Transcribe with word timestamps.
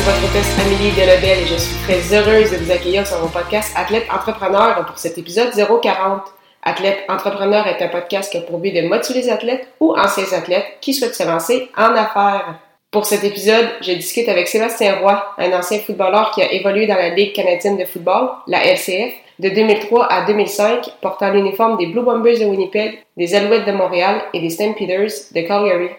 ici 0.00 0.08
votre 0.08 0.24
hôtesse 0.24 0.58
Amélie 0.60 0.92
Delebel 0.92 1.38
et 1.42 1.46
je 1.46 1.56
suis 1.56 1.76
très 1.84 2.14
heureuse 2.14 2.50
de 2.50 2.56
vous 2.58 2.70
accueillir 2.70 3.06
sur 3.06 3.18
mon 3.20 3.28
podcast 3.28 3.72
Athlète 3.76 4.06
Entrepreneur 4.12 4.84
pour 4.86 4.98
cet 4.98 5.18
épisode 5.18 5.50
040. 5.52 6.22
Athlète 6.62 6.98
Entrepreneur 7.08 7.66
est 7.66 7.82
un 7.82 7.88
podcast 7.88 8.30
qui 8.30 8.38
a 8.38 8.42
pour 8.42 8.58
but 8.58 8.72
de 8.72 8.86
motiver 8.86 9.22
les 9.22 9.30
athlètes 9.30 9.68
ou 9.80 9.94
anciens 9.94 10.32
athlètes 10.32 10.66
qui 10.80 10.94
souhaitent 10.94 11.14
se 11.14 11.24
lancer 11.24 11.70
en 11.76 11.94
affaires. 11.94 12.58
Pour 12.90 13.06
cet 13.06 13.24
épisode, 13.24 13.68
je 13.80 13.92
discute 13.92 14.28
avec 14.28 14.48
Sébastien 14.48 14.96
Roy, 15.00 15.22
un 15.38 15.52
ancien 15.52 15.78
footballeur 15.78 16.30
qui 16.32 16.42
a 16.42 16.52
évolué 16.52 16.86
dans 16.86 16.96
la 16.96 17.10
Ligue 17.10 17.34
canadienne 17.34 17.76
de 17.76 17.84
football, 17.84 18.30
la 18.46 18.64
LCF, 18.64 19.12
de 19.38 19.48
2003 19.48 20.06
à 20.06 20.26
2005, 20.26 20.88
portant 21.00 21.30
l'uniforme 21.30 21.76
des 21.78 21.86
Blue 21.86 22.02
Bombers 22.02 22.38
de 22.38 22.44
Winnipeg, 22.44 23.00
des 23.16 23.34
Alouettes 23.34 23.66
de 23.66 23.72
Montréal 23.72 24.22
et 24.34 24.40
des 24.40 24.50
Stampeders 24.50 25.12
de 25.34 25.40
Calgary. 25.42 25.90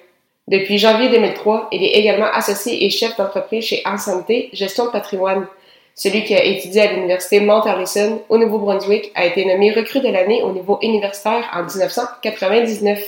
Depuis 0.51 0.79
janvier 0.79 1.07
2003, 1.07 1.69
il 1.71 1.81
est 1.81 1.97
également 1.97 2.29
associé 2.29 2.83
et 2.83 2.89
chef 2.89 3.15
d'entreprise 3.15 3.63
chez 3.63 3.81
Ensanté 3.85 4.49
Gestion 4.51 4.87
de 4.87 4.91
patrimoine. 4.91 5.47
Celui 5.95 6.25
qui 6.25 6.35
a 6.35 6.43
étudié 6.43 6.81
à 6.81 6.91
l'Université 6.91 7.39
Mount 7.39 7.61
Allison 7.65 8.21
au 8.27 8.37
Nouveau-Brunswick 8.37 9.13
a 9.15 9.25
été 9.25 9.45
nommé 9.45 9.71
recrue 9.71 10.01
de 10.01 10.09
l'année 10.09 10.43
au 10.43 10.51
niveau 10.51 10.77
universitaire 10.81 11.49
en 11.53 11.63
1999. 11.63 13.01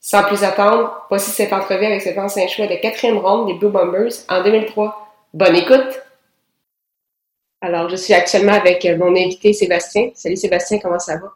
Sans 0.00 0.24
plus 0.24 0.42
attendre, 0.42 1.06
voici 1.08 1.30
cette 1.30 1.52
entrevue 1.52 1.86
avec 1.86 2.02
cet 2.02 2.18
ancien 2.18 2.48
choix 2.48 2.66
de 2.66 2.74
quatrième 2.74 3.18
ronde 3.18 3.46
des 3.46 3.54
Blue 3.54 3.68
Bombers 3.68 4.10
en 4.28 4.42
2003. 4.42 5.14
Bonne 5.32 5.54
écoute! 5.54 6.02
Alors, 7.60 7.88
je 7.88 7.94
suis 7.94 8.14
actuellement 8.14 8.54
avec 8.54 8.84
mon 8.98 9.14
invité 9.14 9.52
Sébastien. 9.52 10.10
Salut 10.14 10.36
Sébastien, 10.36 10.80
comment 10.80 10.98
ça 10.98 11.18
va? 11.18 11.28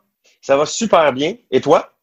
Ça 0.43 0.57
va 0.57 0.67
super 0.67 1.13
bien. 1.13 1.35
Et 1.53 1.61
toi? 1.61 1.94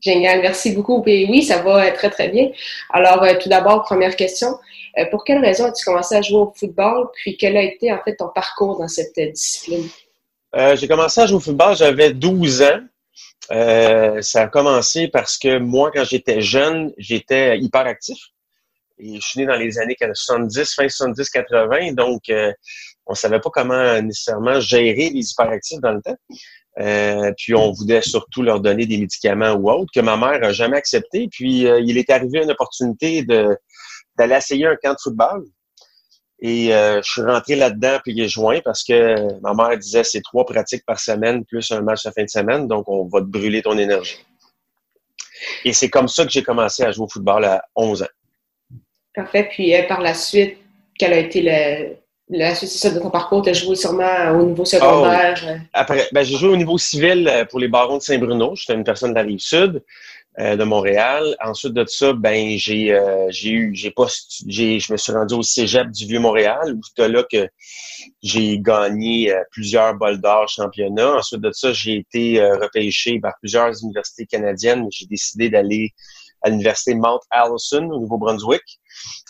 Génial, 0.00 0.40
merci 0.40 0.72
beaucoup. 0.72 1.02
Et 1.06 1.26
oui, 1.28 1.42
ça 1.42 1.62
va 1.62 1.90
très, 1.92 2.10
très 2.10 2.28
bien. 2.28 2.50
Alors, 2.90 3.22
euh, 3.22 3.34
tout 3.40 3.48
d'abord, 3.48 3.82
première 3.82 4.16
question. 4.16 4.58
Euh, 4.98 5.04
pour 5.10 5.24
quelle 5.24 5.44
raison 5.44 5.66
as-tu 5.66 5.84
commencé 5.84 6.16
à 6.16 6.22
jouer 6.22 6.38
au 6.38 6.52
football? 6.56 7.08
Puis, 7.14 7.36
quel 7.36 7.56
a 7.56 7.62
été, 7.62 7.92
en 7.92 8.02
fait, 8.02 8.16
ton 8.16 8.28
parcours 8.28 8.78
dans 8.78 8.88
cette 8.88 9.16
euh, 9.18 9.30
discipline? 9.30 9.88
j'ai 10.74 10.88
commencé 10.88 11.20
à 11.20 11.26
jouer 11.26 11.36
au 11.36 11.40
football, 11.40 11.76
j'avais 11.76 12.12
12 12.12 12.62
ans. 12.62 12.80
ça 14.20 14.42
a 14.42 14.46
commencé 14.48 15.06
parce 15.06 15.38
que 15.38 15.58
moi, 15.58 15.92
quand 15.94 16.02
j'étais 16.02 16.40
jeune, 16.40 16.92
j'étais 16.98 17.56
hyper 17.58 17.86
actif. 17.86 18.18
Et 18.98 19.14
je 19.14 19.20
suis 19.20 19.38
né 19.38 19.46
dans 19.46 19.54
les 19.54 19.78
années 19.78 19.96
70, 19.96 20.74
fin 20.74 20.86
70-80, 20.86 21.94
donc 21.94 22.22
on 23.06 23.14
savait 23.14 23.38
pas 23.38 23.50
comment 23.50 24.02
nécessairement 24.02 24.58
gérer 24.58 25.10
les 25.10 25.30
hyperactifs 25.30 25.80
dans 25.80 25.92
le 25.92 26.02
temps. 26.02 26.16
Euh, 26.80 27.32
puis 27.36 27.54
on 27.54 27.72
voulait 27.72 28.00
surtout 28.00 28.42
leur 28.42 28.60
donner 28.60 28.86
des 28.86 28.96
médicaments 28.96 29.52
ou 29.52 29.70
autres 29.70 29.90
que 29.94 30.00
ma 30.00 30.16
mère 30.16 30.40
n'a 30.40 30.52
jamais 30.52 30.76
accepté. 30.76 31.28
Puis 31.30 31.66
euh, 31.66 31.80
il 31.80 31.98
est 31.98 32.10
arrivé 32.10 32.42
une 32.42 32.50
opportunité 32.50 33.22
de 33.22 33.56
d'aller 34.16 34.34
essayer 34.34 34.66
un 34.66 34.76
camp 34.76 34.92
de 34.92 34.98
football. 35.02 35.44
Et 36.42 36.74
euh, 36.74 37.02
je 37.04 37.10
suis 37.10 37.22
rentré 37.22 37.54
là-dedans 37.54 37.98
puis 38.02 38.16
j'ai 38.16 38.28
joint 38.28 38.60
parce 38.64 38.82
que 38.82 39.14
ma 39.42 39.52
mère 39.52 39.76
disait 39.76 40.04
c'est 40.04 40.22
trois 40.22 40.46
pratiques 40.46 40.84
par 40.86 40.98
semaine 40.98 41.44
plus 41.44 41.70
un 41.70 41.82
match 41.82 42.06
à 42.06 42.12
fin 42.12 42.24
de 42.24 42.30
semaine, 42.30 42.66
donc 42.66 42.88
on 42.88 43.06
va 43.08 43.20
te 43.20 43.26
brûler 43.26 43.60
ton 43.60 43.76
énergie. 43.76 44.16
Et 45.64 45.74
c'est 45.74 45.90
comme 45.90 46.08
ça 46.08 46.24
que 46.24 46.30
j'ai 46.30 46.42
commencé 46.42 46.82
à 46.82 46.92
jouer 46.92 47.04
au 47.04 47.08
football 47.08 47.44
à 47.44 47.62
11 47.76 48.02
ans. 48.02 48.06
Parfait. 49.14 49.48
Puis 49.50 49.74
par 49.86 50.00
la 50.00 50.14
suite, 50.14 50.56
quel 50.98 51.12
a 51.12 51.18
été 51.18 51.42
le, 51.42 51.96
la 52.30 52.54
suite 52.54 52.94
de 52.94 53.00
ton 53.00 53.10
parcours, 53.10 53.42
tu 53.42 53.50
as 53.50 53.52
joué 53.52 53.76
sûrement 53.76 54.30
au 54.38 54.44
niveau 54.44 54.64
secondaire. 54.64 55.38
Oh, 55.46 55.50
Après, 55.72 56.08
ben, 56.12 56.22
j'ai 56.22 56.36
joué 56.36 56.50
au 56.50 56.56
niveau 56.56 56.78
civil 56.78 57.28
euh, 57.28 57.44
pour 57.44 57.58
les 57.58 57.68
barons 57.68 57.98
de 57.98 58.02
Saint-Bruno. 58.02 58.54
J'étais 58.54 58.74
une 58.74 58.84
personne 58.84 59.10
de 59.10 59.16
la 59.16 59.22
rive 59.22 59.40
sud 59.40 59.82
euh, 60.38 60.56
de 60.56 60.64
Montréal. 60.64 61.36
Ensuite 61.44 61.72
de 61.72 61.84
ça, 61.86 62.12
ben 62.12 62.56
j'ai 62.56 62.94
euh, 62.94 63.26
j'ai 63.30 63.50
eu 63.50 63.74
j'ai 63.74 63.92
j'ai 64.46 64.78
je 64.78 64.92
me 64.92 64.96
suis 64.96 65.12
rendu 65.12 65.34
au 65.34 65.42
Cégep 65.42 65.90
du 65.90 66.06
Vieux-Montréal 66.06 66.74
où 66.76 66.80
c'était 66.84 67.08
là 67.08 67.24
que 67.30 67.48
j'ai 68.22 68.58
gagné 68.60 69.34
plusieurs 69.50 69.94
bols 69.94 70.20
d'or 70.20 70.48
championnat. 70.48 71.16
Ensuite 71.16 71.40
de 71.40 71.50
ça, 71.52 71.72
j'ai 71.72 71.96
été 71.96 72.40
repêché 72.42 73.18
par 73.18 73.34
plusieurs 73.40 73.72
universités 73.82 74.26
canadiennes, 74.26 74.84
mais 74.84 74.90
j'ai 74.92 75.06
décidé 75.06 75.50
d'aller 75.50 75.92
à 76.42 76.50
l'université 76.50 76.94
Mount 76.94 77.20
Allison 77.30 77.90
au 77.90 78.00
Nouveau-Brunswick. 78.00 78.62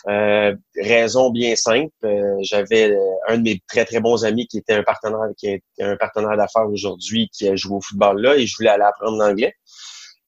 Euh, 0.07 0.55
raison 0.75 1.29
bien 1.29 1.55
simple, 1.55 1.91
euh, 2.03 2.37
j'avais 2.41 2.91
euh, 2.91 2.99
un 3.27 3.37
de 3.37 3.43
mes 3.43 3.61
très 3.67 3.85
très 3.85 3.99
bons 3.99 4.25
amis 4.25 4.47
qui 4.47 4.57
était 4.57 4.73
un 4.73 4.83
partenaire 4.83 5.29
qui 5.37 5.47
est 5.47 5.63
un 5.79 5.95
partenaire 5.95 6.35
d'affaires 6.35 6.67
aujourd'hui 6.67 7.29
qui 7.31 7.47
a 7.47 7.55
joué 7.55 7.75
au 7.75 7.81
football 7.81 8.19
là 8.19 8.35
et 8.35 8.47
je 8.47 8.55
voulais 8.57 8.69
aller 8.69 8.83
apprendre 8.83 9.17
l'anglais. 9.17 9.53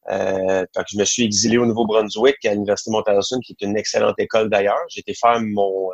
Euh, 0.10 0.66
je 0.90 0.98
me 0.98 1.06
suis 1.06 1.24
exilé 1.24 1.58
au 1.58 1.66
Nouveau-Brunswick 1.66 2.44
à 2.46 2.54
l'université 2.54 2.92
Mount 2.92 3.04
Allison 3.08 3.40
qui 3.40 3.56
est 3.60 3.66
une 3.66 3.78
excellente 3.78 4.20
école 4.20 4.50
d'ailleurs. 4.50 4.78
J'ai 4.90 5.00
été 5.00 5.14
faire 5.14 5.40
mon 5.42 5.90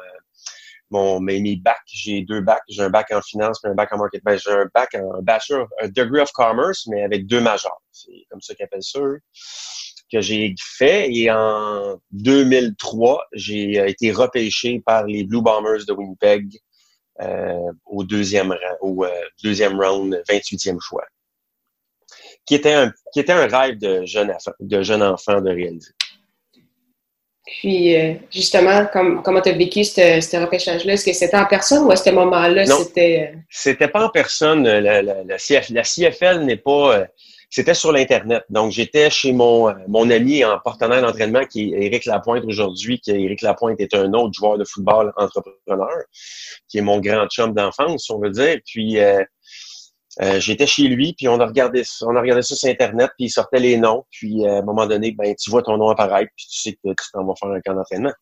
mon 0.92 1.20
mes, 1.20 1.40
mes 1.40 1.56
bacs, 1.56 1.78
j'ai 1.86 2.22
deux 2.22 2.42
bacs, 2.42 2.64
j'ai 2.68 2.82
un 2.82 2.90
bac 2.90 3.08
en 3.12 3.22
finance 3.22 3.60
et 3.64 3.68
un 3.68 3.76
bac 3.76 3.94
en 3.94 3.98
marketing. 3.98 4.24
Ben, 4.26 4.38
j'ai 4.38 4.52
un 4.52 4.66
bac 4.74 4.96
en 4.96 5.22
bachelor, 5.22 5.68
un 5.82 5.88
degree 5.88 6.20
of 6.20 6.32
commerce 6.32 6.88
mais 6.88 7.04
avec 7.04 7.28
deux 7.28 7.42
majors. 7.42 7.82
C'est 7.92 8.26
comme 8.30 8.42
ça 8.42 8.56
qu'ils 8.56 8.66
appellent 8.66 8.84
ça. 8.84 9.00
Que 10.12 10.22
j'ai 10.22 10.56
fait 10.60 11.12
et 11.14 11.32
en 11.32 12.00
2003, 12.12 13.28
j'ai 13.34 13.80
euh, 13.80 13.88
été 13.88 14.12
repêché 14.12 14.82
par 14.86 15.06
les 15.06 15.24
Blue 15.24 15.42
Bombers 15.42 15.86
de 15.88 15.94
Winnipeg 15.94 16.50
euh, 17.22 17.72
au 17.86 18.04
deuxième 18.04 18.56
au 18.82 19.04
euh, 19.06 19.10
deuxième 19.44 19.80
round, 19.80 20.22
28e 20.30 20.80
choix. 20.82 21.06
Qui 22.46 22.56
était 22.56 22.74
un 22.74 22.92
qui 23.14 23.20
était 23.20 23.34
un 23.34 23.48
rêve 23.48 23.78
de 23.78 24.06
jeune 24.06 24.34
de 24.60 24.82
jeune 24.82 25.04
enfant 25.04 25.42
de 25.42 25.50
réaliser. 25.50 25.92
Puis, 27.62 27.96
justement, 28.32 28.86
comment 28.94 29.42
tu 29.42 29.50
as 29.50 29.54
vécu 29.54 29.84
ce 29.84 30.40
repêchage-là? 30.40 30.94
Est-ce 30.94 31.04
que 31.04 31.14
c'était 31.14 31.36
en 31.36 31.48
personne 31.48 31.84
ou 31.84 31.92
à 31.92 31.96
ce 31.96 32.12
moment-là, 32.12 32.64
c'était... 32.68 33.34
C'était 33.50 33.88
pas 33.88 34.06
en 34.06 34.10
personne. 34.10 34.66
La, 34.66 35.02
la, 35.02 35.24
la 35.24 35.38
CFL 35.84 36.42
n'est 36.42 36.58
pas 36.58 37.08
c'était 37.50 37.74
sur 37.74 37.92
l'Internet. 37.92 38.44
Donc, 38.50 38.72
j'étais 38.72 39.10
chez 39.10 39.34
mon, 39.34 39.74
mon 39.88 40.10
ami 40.12 40.46
en 40.46 40.60
partenaire 40.60 41.02
d'entraînement 41.02 41.46
qui 41.46 41.74
est 41.74 41.86
Éric 41.86 42.06
Lapointe 42.06 42.44
aujourd'hui, 42.46 43.00
qui 43.00 43.12
Éric 43.12 43.42
Lapointe 43.42 43.80
est 43.80 43.94
un 43.96 44.14
autre 44.14 44.34
joueur 44.34 44.58
de 44.58 44.66
football 44.66 45.12
entrepreneur, 45.18 45.98
qui 46.68 46.78
est 46.78 46.82
mon 46.82 47.00
grand 47.00 47.28
chum 47.28 47.54
d'enfance, 47.54 48.10
on 48.12 48.20
veut 48.20 48.30
dire. 48.30 48.60
Puis, 48.66 49.00
euh, 49.00 49.24
euh, 50.22 50.40
j'étais 50.40 50.68
chez 50.68 50.84
lui, 50.84 51.14
puis 51.14 51.28
on 51.28 51.40
a 51.40 51.46
regardé 51.46 51.84
on 52.02 52.16
a 52.16 52.22
regardé 52.22 52.42
ça 52.42 52.56
sur 52.56 52.70
Internet, 52.70 53.12
puis 53.18 53.26
il 53.28 53.30
sortait 53.30 53.60
les 53.60 53.78
noms. 53.78 54.06
Puis, 54.12 54.46
euh, 54.46 54.56
à 54.56 54.60
un 54.60 54.62
moment 54.64 54.86
donné, 54.86 55.12
ben, 55.12 55.34
tu 55.36 55.50
vois 55.50 55.64
ton 55.64 55.78
nom 55.78 55.90
apparaître, 55.90 56.32
puis 56.36 56.46
tu 56.52 56.60
sais 56.60 56.74
que 56.74 56.90
tu 56.90 57.12
t'en 57.14 57.26
vas 57.26 57.34
faire 57.36 57.50
un 57.50 57.62
camp 57.62 57.74
d'entraînement. 57.74 58.14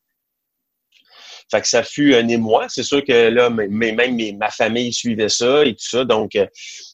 Fait 1.50 1.62
que 1.62 1.68
ça 1.68 1.82
fut 1.82 2.14
un 2.14 2.28
émoi. 2.28 2.66
C'est 2.68 2.82
sûr 2.82 3.02
que 3.02 3.28
là, 3.28 3.48
même 3.48 4.36
ma 4.38 4.50
famille 4.50 4.92
suivait 4.92 5.30
ça 5.30 5.64
et 5.64 5.72
tout 5.72 5.88
ça. 5.88 6.04
Donc, 6.04 6.36
euh, 6.36 6.46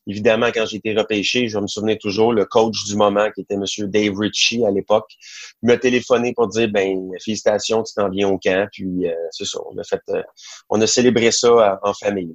évidemment, 0.06 0.48
quand 0.54 0.64
j'ai 0.66 0.76
été 0.76 0.94
repêché, 0.94 1.48
je 1.48 1.58
me 1.58 1.66
souvenais 1.66 1.96
toujours, 1.96 2.32
le 2.32 2.44
coach 2.44 2.84
du 2.86 2.94
moment, 2.94 3.30
qui 3.32 3.40
était 3.40 3.54
M. 3.54 3.64
Dave 3.88 4.16
Ritchie 4.16 4.64
à 4.64 4.70
l'époque, 4.70 5.10
m'a 5.62 5.76
téléphoné 5.76 6.32
pour 6.34 6.48
dire, 6.48 6.68
ben, 6.68 6.96
félicitations, 7.24 7.82
tu 7.82 7.94
t'en 7.94 8.08
viens 8.08 8.28
au 8.28 8.38
camp. 8.38 8.68
Puis, 8.72 9.08
euh, 9.08 9.14
c'est 9.30 9.46
ça, 9.46 9.58
on 9.70 9.76
a 9.76 9.84
fait, 9.84 10.00
euh, 10.10 10.22
on 10.70 10.80
a 10.80 10.86
célébré 10.86 11.32
ça 11.32 11.80
en 11.82 11.92
famille. 11.92 12.34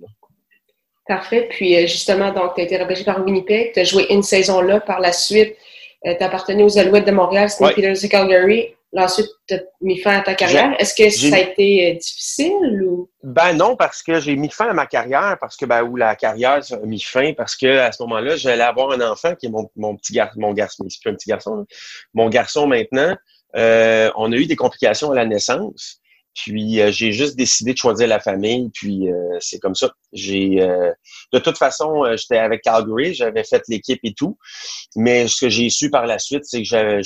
Parfait. 1.08 1.48
Puis, 1.50 1.88
justement, 1.88 2.34
donc, 2.34 2.56
tu 2.56 2.62
as 2.62 2.64
été 2.66 2.78
repêché 2.78 3.06
par 3.06 3.24
Winnipeg. 3.26 3.72
Tu 3.74 3.80
as 3.80 3.84
joué 3.86 4.08
une 4.12 4.24
saison 4.24 4.62
là. 4.62 4.82
Par 4.82 5.00
la 5.00 5.12
suite, 5.14 5.56
tu 6.04 6.24
appartenais 6.24 6.64
aux 6.64 6.78
Alouettes 6.78 7.08
de 7.08 7.12
Montréal, 7.12 7.50
c'était 7.50 7.74
Peters 7.74 8.02
de 8.02 8.08
Calgary. 8.08 8.76
Là, 8.92 9.04
ensuite, 9.04 9.30
tu 9.48 9.54
as 9.54 9.62
mis 9.82 10.00
fin 10.00 10.18
à 10.18 10.22
ta 10.22 10.34
carrière? 10.34 10.74
Est-ce 10.80 10.96
que 10.96 11.10
ça 11.12 11.36
a 11.36 11.40
été 11.40 11.92
euh, 11.92 11.94
difficile 11.94 12.84
ou? 12.84 13.10
Ben 13.22 13.54
non, 13.54 13.76
parce 13.76 14.02
que 14.02 14.20
j'ai 14.20 14.36
mis 14.36 14.50
fin 14.50 14.68
à 14.70 14.74
ma 14.74 14.88
carrière, 14.88 15.38
parce 15.40 15.56
que 15.56 15.66
ben, 15.66 15.84
où 15.84 15.96
la 15.96 16.16
carrière 16.16 16.62
a 16.72 16.86
mis 16.86 17.00
fin, 17.00 17.34
parce 17.34 17.56
que 17.56 17.68
à 17.68 17.92
ce 17.92 18.02
moment-là, 18.04 18.36
j'allais 18.36 18.64
avoir 18.64 18.92
un 18.92 19.02
enfant 19.02 19.36
qui 19.36 19.46
est 19.46 19.50
mon, 19.50 19.70
mon 19.76 19.96
petit 19.96 20.14
garçon, 20.14 20.40
mon 20.40 20.54
garçon, 20.54 20.86
c'est 20.90 21.02
plus 21.02 21.12
un 21.12 21.14
petit 21.14 21.30
garçon, 21.30 21.68
mon 22.16 22.30
garçon 22.30 22.66
maintenant. 22.66 23.16
Euh, 23.56 24.10
on 24.16 24.32
a 24.32 24.36
eu 24.36 24.48
des 24.48 24.56
complications 24.56 25.12
à 25.12 25.16
la 25.16 25.26
naissance. 25.26 26.00
Puis 26.36 26.80
euh, 26.80 26.92
j'ai 26.92 27.12
juste 27.12 27.36
décidé 27.36 27.74
de 27.74 27.78
choisir 27.78 28.08
la 28.08 28.20
famille, 28.20 28.70
puis 28.74 29.08
c'est 29.40 29.60
comme 29.60 29.76
ça. 29.76 29.92
J'ai 30.14 30.68
de 31.32 31.40
toute 31.40 31.60
façon, 31.60 32.06
j'étais 32.16 32.38
avec 32.38 32.64
Calgary, 32.64 33.14
j'avais 33.14 33.44
fait 33.44 33.62
l'équipe 33.68 34.00
et 34.04 34.14
tout, 34.14 34.38
mais 34.96 35.28
ce 35.28 35.42
que 35.42 35.50
j'ai 35.50 35.70
su 35.70 35.92
par 35.92 36.08
la 36.08 36.18
suite, 36.18 36.46
c'est 36.46 36.64
que 36.64 36.68
j'avais 36.68 37.02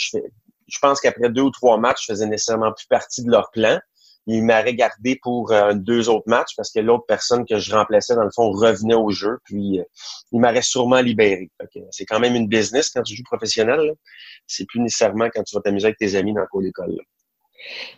je, 0.74 0.80
pense 0.80 1.00
qu'après 1.00 1.30
deux 1.30 1.42
ou 1.42 1.52
trois 1.52 1.78
matchs, 1.78 2.06
je 2.08 2.14
faisais 2.14 2.25
nécessairement 2.25 2.72
plus 2.72 2.88
partie 2.88 3.24
de 3.24 3.31
leur 3.31 3.52
plan. 3.52 3.80
il 4.28 4.44
m'aurait 4.44 4.74
gardé 4.74 5.20
pour 5.22 5.52
euh, 5.52 5.74
deux 5.74 6.10
autres 6.10 6.28
matchs 6.28 6.56
parce 6.56 6.72
que 6.72 6.80
l'autre 6.80 7.06
personne 7.08 7.46
que 7.46 7.58
je 7.58 7.74
remplaçais, 7.74 8.16
dans 8.16 8.24
le 8.24 8.31
fond, 8.34 8.52
revenait 8.52 8.96
au 8.96 9.10
jeu. 9.10 9.38
Puis, 9.46 9.80
euh, 9.80 9.84
il 10.31 10.40
m'aurait 10.40 10.62
sûrement 10.62 11.02
libéré. 11.02 11.50
C'est 11.92 12.06
quand 12.06 12.20
même 12.20 12.36
une 12.36 12.48
business 12.48 12.90
quand 12.90 13.04
tu 13.04 13.16
joues 13.16 13.24
professionnel. 13.24 13.94
C'est 14.48 14.66
plus 14.66 14.80
nécessairement 14.80 15.30
quand 15.34 15.44
tu 15.44 15.56
vas 15.56 15.62
t'amuser 15.62 15.88
avec 15.88 15.98
tes 15.98 16.16
amis 16.16 16.34
dans 16.34 16.42
le 16.42 16.48
cours 16.48 16.62
d'école. 16.62 16.98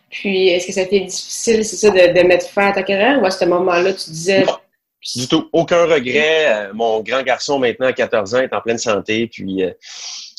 Puis, 0.10 0.50
est-ce 0.50 0.68
que 0.68 0.74
ça 0.74 0.82
a 0.82 0.84
été 0.84 1.02
difficile, 1.02 1.66
c'est 1.66 1.78
ça, 1.78 1.90
de, 1.90 2.28
mettre 2.28 2.48
fin 2.48 2.70
à 2.70 2.74
ta 2.74 2.84
carrière 2.84 3.22
ou 3.22 3.26
à 3.26 3.32
ce 3.32 3.46
moment-là, 3.46 3.94
tu 3.94 4.10
disais... 4.12 4.46
Non, 4.46 4.58
du 5.16 5.28
tout. 5.28 5.50
Aucun 5.54 5.86
regret. 5.86 6.48
Euh, 6.48 6.74
mon 6.74 7.02
grand 7.02 7.22
garçon, 7.22 7.60
maintenant, 7.60 7.88
à 7.88 7.94
14 7.94 8.36
ans, 8.36 8.40
est 8.40 8.54
en 8.54 8.62
pleine 8.62 8.78
santé. 8.78 9.28
Puis, 9.28 9.64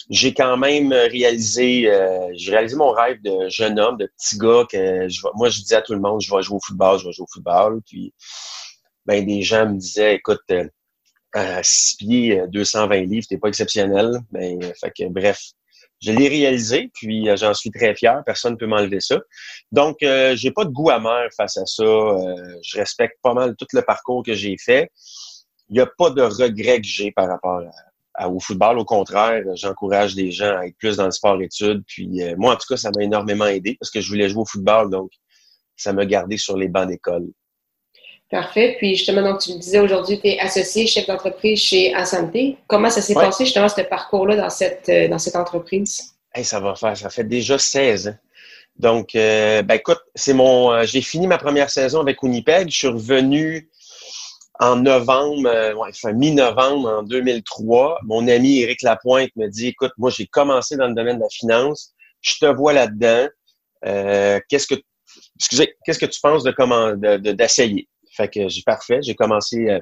j'ai 0.09 0.35
quand 0.35 0.57
même 0.57 0.93
réalisé, 0.93 1.91
euh, 1.91 2.29
j'ai 2.35 2.53
réalisé 2.53 2.77
mon 2.77 2.93
rêve 2.93 3.21
de 3.23 3.49
jeune 3.49 3.79
homme, 3.81 3.97
de 3.97 4.07
petit 4.17 4.39
gars 4.39 4.65
que 4.71 5.09
je, 5.09 5.21
moi 5.35 5.49
je 5.49 5.61
disais 5.61 5.77
à 5.77 5.83
tout 5.83 5.95
le 5.95 6.01
monde, 6.01 6.21
je 6.21 6.35
vais 6.35 6.43
jouer 6.43 6.57
au 6.57 6.61
football, 6.61 6.99
je 7.01 7.07
vais 7.07 7.13
jouer 7.13 7.25
au 7.25 7.33
football. 7.33 7.81
Puis 7.87 8.15
ben 9.05 9.25
des 9.25 9.43
gens 9.43 9.67
me 9.67 9.79
disaient, 9.79 10.15
écoute, 10.17 10.43
euh, 10.51 10.69
à 11.33 11.63
6 11.63 11.97
pieds, 11.97 12.43
220 12.49 13.01
livres, 13.03 13.27
t'es 13.29 13.39
pas 13.39 13.49
exceptionnel. 13.49 14.21
Ben, 14.31 14.61
fait 14.81 14.93
que 14.97 15.09
bref, 15.09 15.41
je 16.01 16.13
l'ai 16.13 16.29
réalisé, 16.29 16.91
puis 16.95 17.29
euh, 17.29 17.37
j'en 17.37 17.53
suis 17.53 17.71
très 17.71 17.95
fier. 17.95 18.23
Personne 18.25 18.53
ne 18.53 18.59
peut 18.59 18.67
m'enlever 18.67 19.01
ça. 19.01 19.21
Donc, 19.73 20.03
euh, 20.03 20.37
j'ai 20.37 20.53
pas 20.53 20.65
de 20.65 20.71
goût 20.71 20.91
amer 20.91 21.29
face 21.37 21.57
à 21.57 21.67
ça. 21.67 21.85
je 21.85 22.79
respecte 22.79 23.17
pas 23.23 23.35
mal 23.35 23.57
tout 23.57 23.67
le 23.73 23.83
parcours 23.83 24.23
que 24.25 24.35
j'ai 24.35 24.57
fait. 24.57 24.91
Il 25.69 25.75
n'y 25.75 25.81
a 25.81 25.87
pas 25.99 26.11
de 26.11 26.23
regret 26.23 26.81
que 26.81 26.87
j'ai 26.87 27.11
par 27.11 27.29
rapport 27.29 27.59
à, 27.59 27.71
au 28.25 28.41
football. 28.41 28.79
Au 28.79 28.85
contraire, 28.85 29.43
j'encourage 29.55 30.15
les 30.15 30.31
gens 30.31 30.57
à 30.57 30.67
être 30.67 30.77
plus 30.79 30.97
dans 30.97 31.05
le 31.05 31.11
sport-études. 31.11 31.83
Puis 31.87 32.23
euh, 32.23 32.35
moi, 32.37 32.55
en 32.55 32.57
tout 32.57 32.67
cas, 32.69 32.77
ça 32.77 32.91
m'a 32.95 33.03
énormément 33.03 33.47
aidé 33.47 33.77
parce 33.79 33.91
que 33.91 34.01
je 34.01 34.09
voulais 34.09 34.29
jouer 34.29 34.43
au 34.43 34.47
football, 34.47 34.91
donc 34.91 35.11
ça 35.77 35.93
m'a 35.93 36.07
gardé 36.07 36.37
sur 36.39 36.57
les 36.57 36.69
bancs 36.69 36.89
d'école. 36.89 37.27
Parfait. 38.31 38.77
Puis 38.79 38.97
justement, 38.97 39.23
donc 39.23 39.41
tu 39.41 39.53
me 39.53 39.59
disais 39.59 39.79
aujourd'hui, 39.79 40.19
tu 40.21 40.29
es 40.29 40.41
associé 40.41 40.87
chef 40.87 41.07
d'entreprise 41.07 41.61
chez 41.61 41.95
Asanté. 41.95 42.57
Comment 42.67 42.91
ça 42.91 43.01
s'est 43.01 43.15
passé 43.15 43.45
justement 43.45 43.69
ce 43.69 43.83
parcours-là 43.83 44.37
dans 44.37 44.51
cette, 44.51 44.89
euh, 44.89 45.09
dans 45.09 45.19
cette 45.19 45.37
entreprise? 45.37 46.13
ça 46.43 46.61
va 46.61 46.75
faire, 46.75 46.95
ça 46.97 47.09
fait 47.09 47.25
déjà 47.25 47.57
16 47.57 48.09
ans. 48.09 48.17
Donc, 48.79 49.15
euh, 49.15 49.63
ben 49.63 49.77
écoute, 49.77 50.01
c'est 50.15 50.35
mon, 50.35 50.83
j'ai 50.83 51.01
fini 51.01 51.27
ma 51.27 51.39
première 51.39 51.71
saison 51.71 52.01
avec 52.01 52.23
Winnipeg. 52.23 52.69
Je 52.69 52.77
suis 52.77 52.89
revenu 52.89 53.71
en 54.61 54.77
novembre, 54.77 55.49
euh, 55.49 55.75
enfin 55.77 56.13
mi-novembre 56.13 56.89
en 56.89 57.03
2003, 57.03 58.01
mon 58.05 58.27
ami 58.29 58.61
Éric 58.61 58.83
Lapointe 58.83 59.31
me 59.37 59.49
dit, 59.49 59.69
écoute, 59.69 59.93
moi 59.99 60.11
j'ai 60.11 60.27
commencé 60.27 60.77
dans 60.77 60.89
le 60.89 60.95
domaine 60.95 61.17
de 61.17 61.23
la 61.23 61.29
finance, 61.29 61.95
je 62.21 62.37
te 62.41 62.47
vois 62.47 62.73
là-dedans. 62.73 63.29
Euh, 63.85 64.41
qu'est-ce 64.49 64.67
que, 64.67 64.81
excusez, 65.37 65.77
qu'est-ce 65.85 65.99
que 65.99 66.07
tu 66.07 66.21
penses 66.21 66.43
de 66.43 66.51
comment, 66.51 66.95
d'essayer? 66.95 67.89
Fait 68.17 68.29
que 68.29 68.49
j'ai 68.49 68.63
parfait, 68.63 69.01
j'ai 69.03 69.15
commencé 69.15 69.69
euh, 69.69 69.81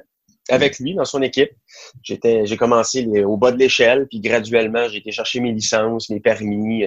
avec 0.49 0.77
lui 0.79 0.93
dans 0.93 1.05
son 1.05 1.21
équipe. 1.21 1.51
J'étais, 2.03 2.45
j'ai 2.45 2.57
commencé 2.57 3.05
au 3.23 3.37
bas 3.37 3.51
de 3.51 3.57
l'échelle, 3.57 4.07
puis 4.09 4.19
graduellement 4.19 4.89
j'ai 4.89 4.97
été 4.97 5.11
chercher 5.11 5.39
mes 5.39 5.53
licences, 5.53 6.09
mes 6.09 6.19
permis, 6.19 6.83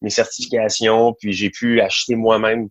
mes 0.00 0.10
certifications, 0.10 1.14
puis 1.18 1.32
j'ai 1.32 1.50
pu 1.50 1.80
acheter 1.80 2.14
moi-même 2.14 2.68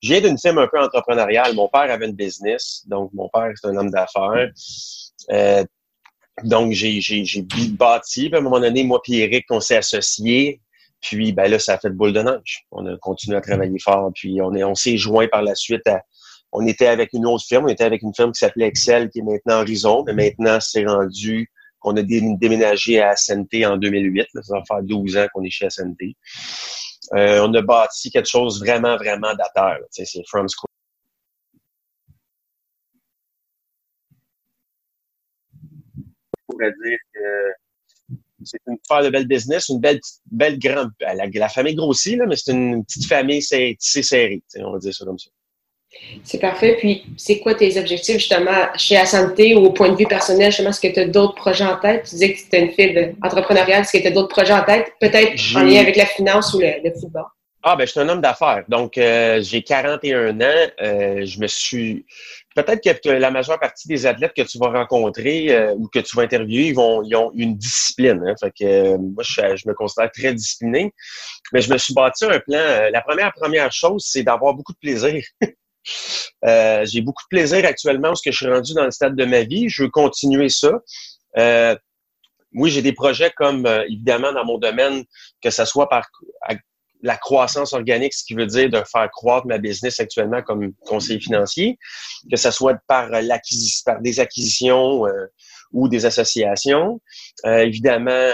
je 0.00 0.12
viens 0.12 0.20
d'une 0.20 0.38
firme 0.38 0.58
un 0.58 0.68
peu 0.68 0.80
entrepreneuriale. 0.80 1.54
Mon 1.54 1.68
père 1.68 1.90
avait 1.90 2.06
une 2.06 2.14
business, 2.14 2.82
donc 2.86 3.10
mon 3.12 3.28
père 3.28 3.52
c'est 3.56 3.68
un 3.68 3.76
homme 3.76 3.90
d'affaires. 3.90 4.50
Euh, 5.30 5.64
donc 6.44 6.72
j'ai 6.72 7.00
j'ai 7.00 7.42
bâti. 7.70 8.28
Puis 8.28 8.36
à 8.36 8.38
un 8.38 8.42
moment 8.42 8.60
donné, 8.60 8.84
moi 8.84 9.00
et 9.08 9.18
Eric, 9.18 9.46
on 9.50 9.60
s'est 9.60 9.76
associés. 9.76 10.60
Puis 11.00 11.32
ben 11.32 11.48
là, 11.50 11.58
ça 11.58 11.74
a 11.74 11.78
fait 11.78 11.90
de 11.90 11.94
boule 11.94 12.12
de 12.12 12.22
neige. 12.22 12.64
On 12.70 12.86
a 12.86 12.96
continué 12.98 13.36
à 13.36 13.40
travailler 13.40 13.78
fort. 13.78 14.10
Puis 14.14 14.40
on 14.42 14.54
est 14.54 14.64
on 14.64 14.74
s'est 14.74 14.96
joint 14.96 15.28
par 15.28 15.42
la 15.42 15.54
suite 15.54 15.86
à 15.86 16.02
on 16.52 16.66
était 16.66 16.86
avec 16.86 17.12
une 17.12 17.26
autre 17.26 17.44
firme, 17.46 17.66
on 17.66 17.68
était 17.68 17.84
avec 17.84 18.02
une 18.02 18.14
firme 18.14 18.32
qui 18.32 18.38
s'appelait 18.38 18.66
Excel, 18.66 19.10
qui 19.10 19.18
est 19.18 19.22
maintenant 19.22 19.60
Horizon, 19.60 20.04
mais 20.06 20.14
maintenant 20.14 20.58
c'est 20.60 20.84
rendu 20.86 21.50
qu'on 21.80 21.96
a 21.96 22.02
déménagé 22.02 23.00
à 23.00 23.14
SNT 23.14 23.66
en 23.66 23.76
2008. 23.76 24.26
ça 24.32 24.54
va 24.56 24.62
faire 24.66 24.82
12 24.82 25.16
ans 25.16 25.26
qu'on 25.32 25.44
est 25.44 25.50
chez 25.50 25.68
SNT. 25.70 26.16
Euh, 27.14 27.46
on 27.46 27.54
a 27.54 27.62
bâti 27.62 28.10
quelque 28.10 28.28
chose 28.28 28.60
vraiment, 28.60 28.96
vraiment 28.96 29.34
d'ateur. 29.34 29.78
C'est 29.90 30.06
from 30.28 30.48
scratch. 30.48 30.68
Je 35.54 36.02
pourrais 36.46 36.72
dire 36.84 36.98
que 37.14 37.20
c'est 38.44 38.58
une 38.66 38.76
super 38.82 39.02
de 39.02 39.10
belle 39.10 39.26
business, 39.26 39.68
une 39.68 39.80
belle, 39.80 40.00
belle 40.30 40.58
grande. 40.58 40.90
La, 41.00 41.26
la 41.26 41.48
famille 41.48 41.74
grossit, 41.74 42.16
là, 42.18 42.26
mais 42.26 42.36
c'est 42.36 42.52
une 42.52 42.84
petite 42.84 43.06
famille 43.06 43.42
c'est 43.42 43.76
serrée. 43.80 44.42
On 44.56 44.72
va 44.72 44.78
dire 44.78 44.94
ça 44.94 45.04
comme 45.04 45.18
ça. 45.18 45.30
C'est 46.24 46.38
parfait. 46.38 46.76
Puis, 46.78 47.04
c'est 47.16 47.38
quoi 47.38 47.54
tes 47.54 47.78
objectifs 47.78 48.18
justement 48.18 48.68
chez 48.76 48.96
Assanté 48.96 49.54
ou 49.54 49.66
au 49.66 49.72
point 49.72 49.88
de 49.88 49.96
vue 49.96 50.06
personnel? 50.06 50.50
Justement, 50.50 50.70
est-ce 50.70 50.80
que 50.80 50.92
tu 50.92 51.00
as 51.00 51.06
d'autres 51.06 51.34
projets 51.34 51.64
en 51.64 51.76
tête? 51.76 52.04
Tu 52.04 52.10
disais 52.10 52.32
que 52.32 52.38
tu 52.38 52.46
étais 52.46 52.60
une 52.60 52.72
fille 52.72 53.14
entrepreneuriale. 53.22 53.82
Est-ce 53.82 53.96
que 53.96 54.02
tu 54.02 54.08
as 54.08 54.10
d'autres 54.10 54.28
projets 54.28 54.52
en 54.52 54.64
tête? 54.64 54.92
Peut-être 55.00 55.34
en 55.56 55.62
lien 55.62 55.80
avec 55.80 55.96
la 55.96 56.06
finance 56.06 56.52
ou 56.54 56.60
le, 56.60 56.92
football? 57.00 57.24
Ah, 57.62 57.74
ben, 57.74 57.86
je 57.86 57.90
suis 57.90 58.00
un 58.00 58.08
homme 58.08 58.20
d'affaires. 58.20 58.64
Donc, 58.68 58.98
euh, 58.98 59.40
j'ai 59.42 59.62
41 59.62 60.40
ans. 60.40 60.44
Euh, 60.80 61.24
je 61.24 61.40
me 61.40 61.46
suis. 61.46 62.06
Peut-être 62.54 63.00
que 63.02 63.08
la 63.08 63.30
majeure 63.30 63.58
partie 63.58 63.88
des 63.88 64.06
athlètes 64.06 64.32
que 64.36 64.42
tu 64.42 64.58
vas 64.58 64.68
rencontrer 64.68 65.52
euh, 65.52 65.74
ou 65.74 65.88
que 65.88 65.98
tu 65.98 66.16
vas 66.16 66.22
interviewer, 66.22 66.68
ils, 66.68 66.74
vont, 66.74 67.02
ils 67.02 67.14
ont 67.16 67.30
une 67.34 67.56
discipline. 67.56 68.22
Hein. 68.26 68.34
Fait 68.40 68.52
que 68.58 68.96
moi, 68.96 69.22
je, 69.22 69.56
je, 69.56 69.68
me 69.68 69.74
considère 69.74 70.10
très 70.10 70.34
discipliné. 70.34 70.92
Mais 71.52 71.60
je 71.60 71.72
me 71.72 71.78
suis 71.78 71.94
bâti 71.94 72.24
un 72.24 72.38
plan. 72.40 72.90
la 72.92 73.00
première 73.00 73.32
première 73.32 73.72
chose, 73.72 74.04
c'est 74.06 74.22
d'avoir 74.22 74.54
beaucoup 74.54 74.72
de 74.72 74.78
plaisir. 74.78 75.22
Euh, 76.44 76.84
j'ai 76.86 77.00
beaucoup 77.00 77.22
de 77.24 77.36
plaisir 77.36 77.64
actuellement 77.64 78.08
parce 78.08 78.22
que 78.22 78.30
je 78.30 78.36
suis 78.36 78.48
rendu 78.48 78.74
dans 78.74 78.84
le 78.84 78.90
stade 78.90 79.16
de 79.16 79.24
ma 79.24 79.42
vie. 79.42 79.68
Je 79.68 79.84
veux 79.84 79.90
continuer 79.90 80.48
ça. 80.48 80.72
Euh, 81.36 81.74
oui, 82.54 82.70
j'ai 82.70 82.82
des 82.82 82.92
projets 82.92 83.32
comme, 83.36 83.66
euh, 83.66 83.84
évidemment, 83.84 84.32
dans 84.32 84.44
mon 84.44 84.58
domaine, 84.58 85.04
que 85.42 85.50
ce 85.50 85.64
soit 85.64 85.88
par 85.88 86.06
la 87.02 87.16
croissance 87.16 87.74
organique, 87.74 88.12
ce 88.12 88.24
qui 88.24 88.34
veut 88.34 88.46
dire 88.46 88.70
de 88.70 88.82
faire 88.90 89.08
croître 89.12 89.46
ma 89.46 89.58
business 89.58 90.00
actuellement 90.00 90.42
comme 90.42 90.72
conseiller 90.84 91.20
financier, 91.20 91.78
que 92.28 92.36
ce 92.36 92.50
soit 92.50 92.76
par 92.88 93.10
par 93.84 94.00
des 94.00 94.18
acquisitions 94.18 95.04
ou 95.72 95.88
des 95.88 96.06
associations. 96.06 97.00
évidemment, 97.44 98.32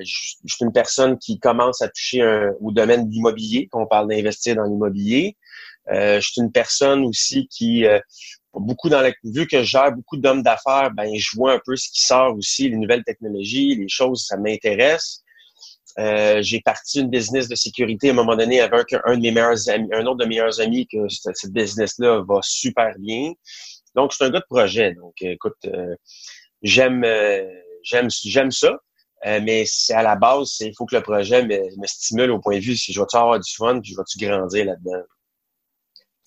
je, 0.00 0.28
suis 0.46 0.64
une 0.64 0.72
personne 0.72 1.18
qui 1.18 1.40
commence 1.40 1.82
à 1.82 1.88
toucher 1.88 2.22
au 2.60 2.70
domaine 2.70 3.08
de 3.08 3.12
l'immobilier, 3.12 3.68
on 3.72 3.86
parle 3.86 4.06
d'investir 4.08 4.54
dans 4.54 4.64
l'immobilier. 4.64 5.36
Euh, 5.92 6.20
je 6.20 6.32
suis 6.32 6.40
une 6.40 6.52
personne 6.52 7.04
aussi 7.04 7.48
qui 7.48 7.86
euh, 7.86 7.98
beaucoup 8.54 8.88
dans 8.88 9.00
la 9.00 9.12
vu 9.24 9.46
que 9.46 9.60
je 9.60 9.64
gère 9.64 9.92
beaucoup 9.92 10.16
d'hommes 10.16 10.42
d'affaires, 10.42 10.90
ben 10.94 11.10
je 11.16 11.36
vois 11.36 11.52
un 11.54 11.60
peu 11.64 11.76
ce 11.76 11.88
qui 11.90 12.02
sort 12.02 12.34
aussi, 12.36 12.68
les 12.68 12.76
nouvelles 12.76 13.04
technologies, 13.04 13.74
les 13.74 13.88
choses, 13.88 14.26
ça 14.26 14.36
m'intéresse. 14.36 15.22
Euh, 15.98 16.42
j'ai 16.42 16.60
parti 16.60 17.00
une 17.00 17.08
business 17.08 17.48
de 17.48 17.54
sécurité 17.54 18.08
à 18.08 18.12
un 18.12 18.14
moment 18.14 18.36
donné 18.36 18.60
avec 18.60 18.94
un, 19.04 19.16
de 19.16 19.20
mes 19.20 19.32
meilleurs 19.32 19.68
amis, 19.68 19.88
un 19.92 20.06
autre 20.06 20.18
de 20.18 20.24
mes 20.24 20.36
meilleurs 20.36 20.60
amis 20.60 20.86
que 20.86 21.08
cette, 21.08 21.52
business-là 21.52 22.22
va 22.28 22.38
super 22.42 22.94
bien. 22.98 23.32
Donc, 23.96 24.12
c'est 24.12 24.24
un 24.24 24.30
gars 24.30 24.40
de 24.40 24.44
projet. 24.48 24.94
Donc, 24.94 25.14
écoute, 25.20 25.56
j'aime 26.62 27.04
j'aime 27.82 28.08
j'aime 28.10 28.50
ça. 28.52 28.78
mais 29.24 29.64
c'est 29.66 29.94
à 29.94 30.02
la 30.02 30.14
base, 30.14 30.56
il 30.60 30.72
faut 30.76 30.86
que 30.86 30.94
le 30.94 31.02
projet 31.02 31.42
me, 31.42 31.56
me, 31.56 31.86
stimule 31.86 32.30
au 32.30 32.38
point 32.38 32.56
de 32.56 32.62
vue 32.62 32.76
si 32.76 32.92
je 32.92 33.00
vais-tu 33.00 33.16
avoir 33.16 33.40
du 33.40 33.52
fun, 33.52 33.80
puis 33.80 33.92
je 33.92 33.96
vais-tu 33.96 34.24
grandir 34.24 34.66
là-dedans. 34.66 35.02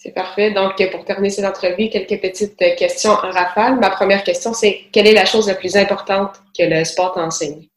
C'est 0.03 0.13
parfait. 0.13 0.50
Donc, 0.50 0.84
pour 0.91 1.05
terminer 1.05 1.29
cette 1.29 1.46
entrevue, 1.46 1.89
quelques 1.89 2.20
petites 2.20 2.58
questions 2.58 3.12
en 3.12 3.29
rafale. 3.29 3.79
Ma 3.79 3.91
première 3.91 4.24
question, 4.24 4.51
c'est 4.51 4.86
quelle 4.91 5.05
est 5.05 5.13
la 5.13 5.25
chose 5.25 5.48
la 5.48 5.53
plus 5.53 5.75
importante 5.75 6.41
que 6.58 6.63
le 6.63 6.84
sport 6.86 7.13
t'enseigne? 7.13 7.67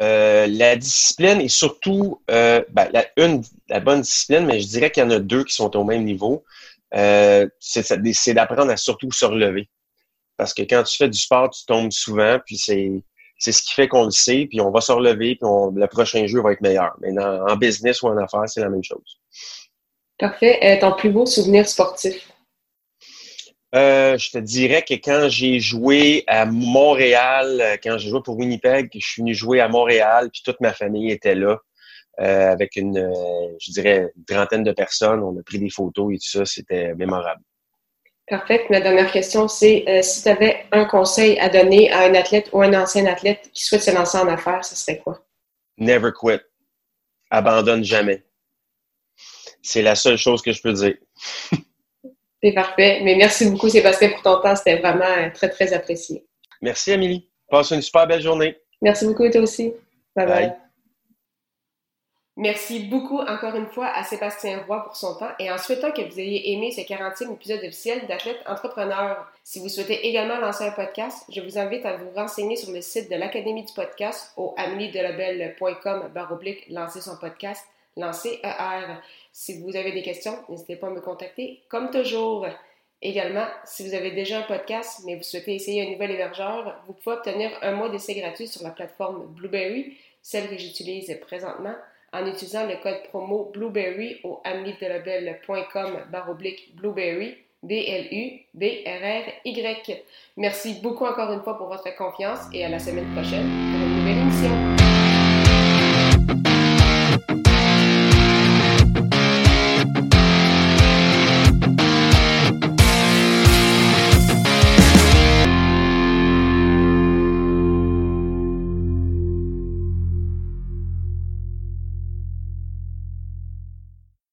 Euh, 0.00 0.48
la 0.48 0.74
discipline 0.74 1.40
et 1.40 1.48
surtout, 1.48 2.20
euh, 2.32 2.64
ben, 2.70 2.88
la, 2.92 3.06
une, 3.16 3.44
la 3.68 3.78
bonne 3.78 4.00
discipline, 4.00 4.44
mais 4.44 4.58
je 4.58 4.66
dirais 4.66 4.90
qu'il 4.90 5.04
y 5.04 5.06
en 5.06 5.10
a 5.10 5.20
deux 5.20 5.44
qui 5.44 5.54
sont 5.54 5.76
au 5.76 5.84
même 5.84 6.02
niveau. 6.02 6.42
Euh, 6.96 7.46
c'est 7.60 8.34
d'apprendre 8.34 8.72
à 8.72 8.76
surtout 8.76 9.12
se 9.12 9.24
relever. 9.24 9.68
Parce 10.36 10.52
que 10.52 10.62
quand 10.62 10.82
tu 10.82 10.96
fais 10.96 11.08
du 11.08 11.18
sport, 11.18 11.50
tu 11.50 11.64
tombes 11.64 11.92
souvent, 11.92 12.40
puis 12.44 12.56
c'est 12.56 12.90
c'est 13.38 13.52
ce 13.52 13.62
qui 13.62 13.74
fait 13.74 13.88
qu'on 13.88 14.04
le 14.04 14.10
sait, 14.10 14.46
puis 14.48 14.60
on 14.60 14.70
va 14.70 14.80
se 14.80 14.90
relever, 14.90 15.36
puis 15.36 15.48
le 15.76 15.86
prochain 15.86 16.26
jeu 16.26 16.40
va 16.40 16.52
être 16.52 16.60
meilleur. 16.60 16.96
Mais 17.00 17.10
en 17.20 17.56
business 17.56 18.00
ou 18.02 18.08
en 18.08 18.16
affaires, 18.16 18.48
c'est 18.48 18.60
la 18.60 18.68
même 18.68 18.82
chose. 18.82 19.20
Parfait. 20.18 20.58
Euh, 20.62 20.80
ton 20.80 20.92
plus 20.92 21.10
beau 21.10 21.26
souvenir 21.26 21.68
sportif? 21.68 22.30
Euh, 23.74 24.16
je 24.16 24.30
te 24.30 24.38
dirais 24.38 24.82
que 24.82 24.94
quand 24.94 25.28
j'ai 25.28 25.58
joué 25.58 26.22
à 26.28 26.46
Montréal, 26.46 27.60
euh, 27.60 27.76
quand 27.82 27.98
j'ai 27.98 28.08
joué 28.08 28.20
pour 28.24 28.38
Winnipeg, 28.38 28.88
je 28.94 29.04
suis 29.04 29.22
venu 29.22 29.34
jouer 29.34 29.60
à 29.60 29.68
Montréal, 29.68 30.30
puis 30.32 30.42
toute 30.44 30.60
ma 30.60 30.72
famille 30.72 31.10
était 31.10 31.34
là, 31.34 31.58
avec 32.16 32.76
une, 32.76 33.10
je 33.60 33.72
dirais, 33.72 34.12
une 34.16 34.24
trentaine 34.24 34.62
de 34.62 34.70
personnes. 34.70 35.20
On 35.20 35.36
a 35.36 35.42
pris 35.42 35.58
des 35.58 35.70
photos 35.70 36.14
et 36.14 36.18
tout 36.18 36.38
ça, 36.38 36.44
c'était 36.44 36.94
mémorable. 36.94 37.42
Parfait. 38.28 38.64
Ma 38.70 38.80
dernière 38.80 39.10
question, 39.10 39.48
c'est 39.48 39.84
si 40.00 40.22
tu 40.22 40.28
avais 40.28 40.64
un 40.70 40.84
conseil 40.84 41.36
à 41.40 41.48
donner 41.48 41.90
à 41.90 42.02
un 42.02 42.14
athlète 42.14 42.50
ou 42.52 42.62
un 42.62 42.72
ancien 42.80 43.04
athlète 43.06 43.50
qui 43.52 43.64
souhaite 43.64 43.82
se 43.82 43.90
lancer 43.90 44.16
en 44.16 44.28
affaires, 44.28 44.64
ce 44.64 44.76
serait 44.76 44.98
quoi? 44.98 45.26
Never 45.76 46.12
quit. 46.16 46.40
Abandonne 47.30 47.82
jamais 47.82 48.22
C'est 49.64 49.82
la 49.82 49.94
seule 49.94 50.18
chose 50.18 50.42
que 50.42 50.52
je 50.52 50.60
peux 50.60 50.74
dire. 50.74 50.94
C'est 52.42 52.52
parfait. 52.52 53.00
Mais 53.02 53.16
merci 53.16 53.50
beaucoup, 53.50 53.70
Sébastien, 53.70 54.10
pour 54.10 54.20
ton 54.20 54.40
temps. 54.42 54.54
C'était 54.54 54.76
vraiment 54.76 55.30
très, 55.32 55.48
très 55.48 55.72
apprécié. 55.72 56.26
Merci, 56.60 56.92
Amélie. 56.92 57.26
Passe 57.50 57.70
une 57.70 57.80
super 57.80 58.06
belle 58.06 58.20
journée. 58.20 58.58
Merci 58.82 59.06
beaucoup, 59.06 59.28
toi 59.30 59.40
aussi. 59.40 59.72
bye. 60.14 60.26
bye. 60.26 60.52
Merci 62.36 62.80
beaucoup 62.80 63.20
encore 63.20 63.54
une 63.54 63.68
fois 63.68 63.86
à 63.86 64.02
Sébastien 64.02 64.64
Roy 64.66 64.82
pour 64.82 64.96
son 64.96 65.14
temps 65.14 65.30
et 65.38 65.52
en 65.52 65.56
souhaitant 65.56 65.92
que 65.92 66.02
vous 66.02 66.18
ayez 66.18 66.52
aimé 66.52 66.72
ce 66.72 66.80
40e 66.80 67.32
épisode 67.32 67.60
officiel 67.60 68.08
d'Athlète 68.08 68.40
Entrepreneur. 68.46 69.24
Si 69.44 69.60
vous 69.60 69.68
souhaitez 69.68 70.08
également 70.08 70.40
lancer 70.40 70.64
un 70.64 70.72
podcast, 70.72 71.24
je 71.30 71.40
vous 71.40 71.58
invite 71.58 71.86
à 71.86 71.96
vous 71.96 72.10
renseigner 72.10 72.56
sur 72.56 72.72
le 72.72 72.80
site 72.80 73.08
de 73.08 73.14
l'Académie 73.14 73.64
du 73.64 73.72
podcast 73.72 74.32
au 74.36 74.52
ameliedelabel.com 74.56 76.10
baroblique 76.12 76.66
lancer 76.70 77.00
son 77.00 77.16
podcast, 77.16 77.64
lancer 77.96 78.40
ER. 78.42 78.96
Si 79.36 79.60
vous 79.60 79.74
avez 79.74 79.90
des 79.90 80.02
questions, 80.02 80.38
n'hésitez 80.48 80.76
pas 80.76 80.86
à 80.86 80.90
me 80.90 81.00
contacter 81.00 81.64
comme 81.68 81.90
toujours. 81.90 82.46
Également, 83.02 83.46
si 83.64 83.84
vous 83.84 83.92
avez 83.92 84.12
déjà 84.12 84.38
un 84.38 84.42
podcast 84.42 85.00
mais 85.04 85.16
vous 85.16 85.24
souhaitez 85.24 85.56
essayer 85.56 85.84
un 85.84 85.90
nouvel 85.90 86.12
hébergeur, 86.12 86.80
vous 86.86 86.92
pouvez 86.92 87.16
obtenir 87.16 87.50
un 87.60 87.72
mois 87.72 87.88
d'essai 87.88 88.14
gratuit 88.14 88.46
sur 88.46 88.62
la 88.62 88.70
plateforme 88.70 89.26
Blueberry, 89.34 89.96
celle 90.22 90.48
que 90.48 90.56
j'utilise 90.56 91.18
présentement 91.20 91.74
en 92.12 92.24
utilisant 92.26 92.64
le 92.68 92.76
code 92.80 93.02
promo 93.08 93.50
Blueberry 93.52 94.20
au 94.22 94.40
ameliedelabel.com 94.44 96.04
baroblique 96.12 96.76
Blueberry, 96.76 97.36
B-L-U-B-R-R-Y. 97.64 98.44
Merci 100.36 100.74
beaucoup 100.80 101.06
encore 101.06 101.32
une 101.32 101.42
fois 101.42 101.58
pour 101.58 101.66
votre 101.66 101.92
confiance 101.96 102.42
et 102.52 102.64
à 102.64 102.68
la 102.68 102.78
semaine 102.78 103.12
prochaine 103.12 103.50